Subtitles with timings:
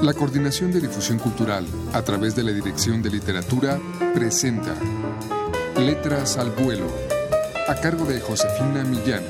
[0.00, 3.80] La Coordinación de Difusión Cultural, a través de la Dirección de Literatura,
[4.14, 4.76] presenta
[5.76, 6.86] Letras al Vuelo,
[7.66, 9.24] a cargo de Josefina Millán.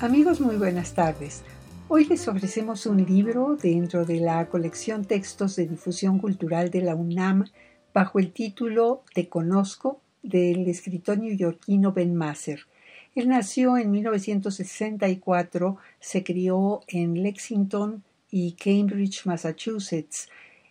[0.00, 1.42] Amigos, muy buenas tardes.
[1.88, 6.94] Hoy les ofrecemos un libro dentro de la colección Textos de Difusión Cultural de la
[6.94, 7.46] UNAM
[7.94, 12.66] bajo el título Te Conozco del escritor neoyorquino Ben Masser.
[13.14, 20.30] Él nació en 1964, se crió en Lexington y Cambridge, Massachusetts.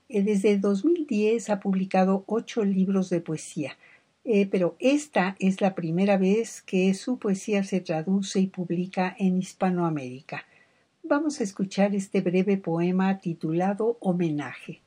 [0.10, 3.78] Eh, desde 2010 ha publicado ocho libros de poesía,
[4.24, 9.38] eh, pero esta es la primera vez que su poesía se traduce y publica en
[9.38, 10.46] Hispanoamérica.
[11.04, 14.81] Vamos a escuchar este breve poema titulado Homenaje.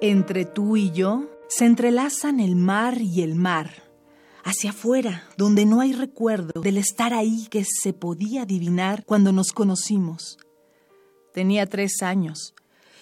[0.00, 3.82] Entre tú y yo se entrelazan el mar y el mar.
[4.44, 9.50] Hacia afuera, donde no hay recuerdo del estar ahí que se podía adivinar cuando nos
[9.50, 10.38] conocimos.
[11.34, 12.54] Tenía tres años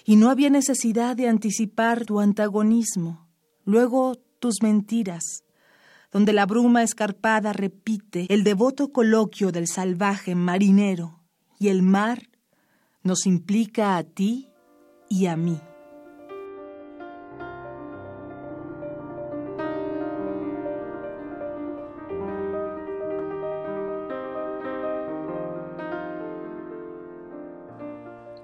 [0.06, 3.28] y no había necesidad de anticipar tu antagonismo,
[3.66, 5.44] luego tus mentiras,
[6.10, 11.20] donde la bruma escarpada repite el devoto coloquio del salvaje marinero
[11.58, 12.30] y el mar
[13.02, 14.48] nos implica a ti
[15.10, 15.60] y a mí.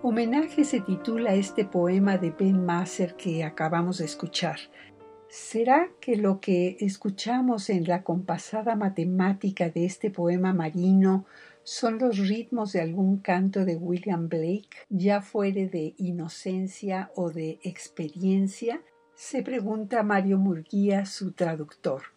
[0.04, 4.58] Homenaje se titula este poema de Ben Masser que acabamos de escuchar.
[5.28, 11.24] ¿Será que lo que escuchamos en la compasada matemática de este poema marino
[11.62, 17.60] son los ritmos de algún canto de William Blake, ya fuere de inocencia o de
[17.62, 18.82] experiencia?
[19.14, 22.11] Se pregunta Mario Murguía, su traductor.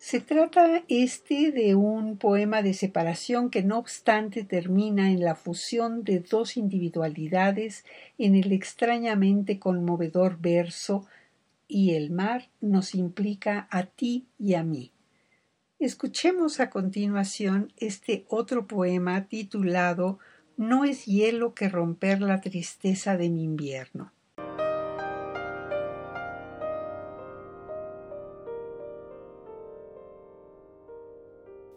[0.00, 6.04] Se trata este de un poema de separación que no obstante termina en la fusión
[6.04, 7.84] de dos individualidades
[8.16, 11.06] en el extrañamente conmovedor verso
[11.68, 14.90] y el mar nos implica a ti y a mí.
[15.78, 20.18] Escuchemos a continuación este otro poema titulado
[20.56, 24.12] No es hielo que romper la tristeza de mi invierno.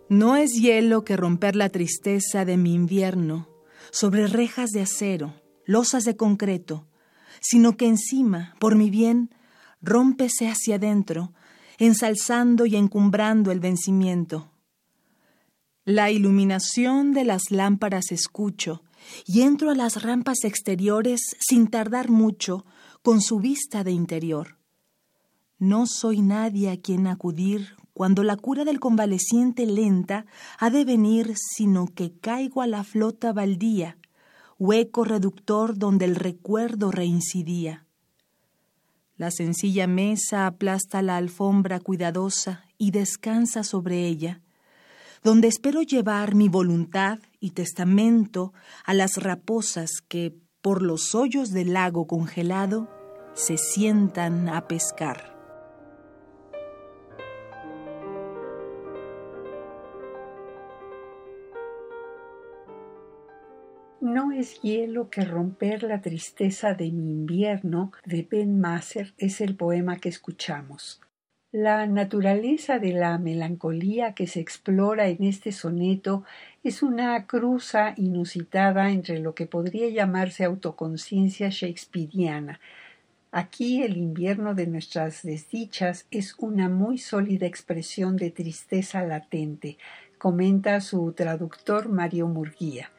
[0.10, 3.48] No es hielo que romper la tristeza de mi invierno
[3.92, 6.88] sobre rejas de acero, losas de concreto,
[7.40, 9.34] sino que encima, por mi bien,
[9.82, 11.34] rómpese hacia adentro,
[11.78, 14.52] ensalzando y encumbrando el vencimiento.
[15.86, 18.84] La iluminación de las lámparas escucho
[19.26, 22.66] y entro a las rampas exteriores sin tardar mucho
[23.02, 24.58] con su vista de interior.
[25.60, 30.26] No soy nadie a quien acudir cuando la cura del convaleciente lenta
[30.58, 33.98] ha de venir, sino que caigo a la flota baldía,
[34.58, 37.86] hueco reductor donde el recuerdo reincidía.
[39.16, 44.42] La sencilla mesa aplasta la alfombra cuidadosa y descansa sobre ella,
[45.24, 48.54] donde espero llevar mi voluntad y testamento
[48.86, 52.90] a las raposas que, por los hoyos del lago congelado,
[53.34, 55.33] se sientan a pescar.
[64.04, 69.56] No es hielo que romper la tristeza de mi invierno de Ben Masser es el
[69.56, 71.00] poema que escuchamos.
[71.54, 76.26] La naturaleza de la melancolía que se explora en este soneto
[76.66, 82.60] es una cruza inusitada entre lo que podría llamarse autoconciencia shakespeariana.
[83.32, 89.78] Aquí el invierno de nuestras desdichas es una muy sólida expresión de tristeza latente,
[90.18, 92.92] comenta su traductor Mario Murguía.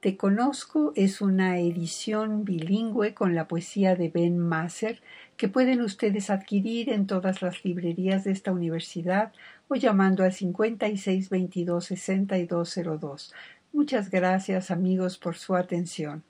[0.00, 5.02] Te conozco es una edición bilingüe con la poesía de Ben Masser
[5.36, 9.34] que pueden ustedes adquirir en todas las librerías de esta universidad
[9.68, 13.32] o llamando al 5622-6202.
[13.74, 16.22] Muchas gracias amigos por su atención.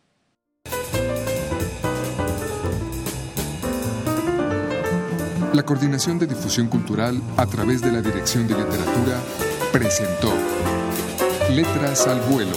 [5.52, 9.20] La Coordinación de Difusión Cultural a través de la Dirección de Literatura
[9.72, 10.34] presentó
[11.50, 12.56] Letras al Vuelo